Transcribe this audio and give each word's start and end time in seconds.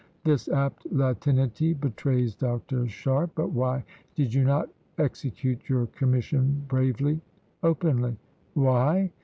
_[This 0.23 0.47
apt 0.49 0.87
latinity 0.91 1.73
betrays 1.75 2.33
Dr. 2.33 2.87
Sharpe.] 2.87 3.33
But 3.35 3.51
why 3.51 3.83
did 4.15 4.33
you 4.33 4.43
not 4.43 4.67
execute 4.97 5.69
your 5.69 5.85
commission 5.85 6.65
bravely 6.67 7.21
[openly]? 7.61 8.17
Why? 8.55 9.11